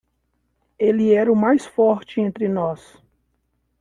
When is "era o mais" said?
1.13-1.63